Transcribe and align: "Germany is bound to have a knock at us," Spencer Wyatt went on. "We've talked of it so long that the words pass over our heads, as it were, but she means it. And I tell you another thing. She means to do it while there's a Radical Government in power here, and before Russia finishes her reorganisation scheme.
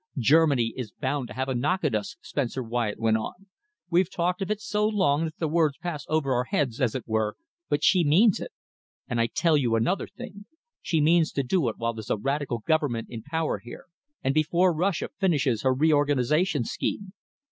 "Germany 0.17 0.73
is 0.75 0.89
bound 0.91 1.27
to 1.27 1.35
have 1.35 1.47
a 1.47 1.53
knock 1.53 1.83
at 1.83 1.93
us," 1.93 2.15
Spencer 2.23 2.63
Wyatt 2.63 2.97
went 2.99 3.17
on. 3.17 3.45
"We've 3.91 4.09
talked 4.09 4.41
of 4.41 4.49
it 4.49 4.59
so 4.59 4.87
long 4.87 5.25
that 5.25 5.37
the 5.37 5.47
words 5.47 5.77
pass 5.77 6.05
over 6.09 6.33
our 6.33 6.45
heads, 6.45 6.81
as 6.81 6.95
it 6.95 7.07
were, 7.07 7.35
but 7.69 7.83
she 7.83 8.03
means 8.03 8.39
it. 8.39 8.49
And 9.07 9.21
I 9.21 9.27
tell 9.27 9.55
you 9.55 9.75
another 9.75 10.07
thing. 10.07 10.47
She 10.81 11.01
means 11.01 11.31
to 11.33 11.43
do 11.43 11.69
it 11.69 11.77
while 11.77 11.93
there's 11.93 12.09
a 12.09 12.17
Radical 12.17 12.63
Government 12.65 13.09
in 13.11 13.21
power 13.21 13.59
here, 13.59 13.85
and 14.23 14.33
before 14.33 14.73
Russia 14.73 15.09
finishes 15.19 15.61
her 15.61 15.71
reorganisation 15.71 16.63
scheme. 16.63 17.13